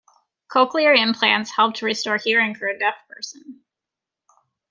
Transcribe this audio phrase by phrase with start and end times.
[0.49, 3.59] Cochlear implants help to restore hearing for a deaf person.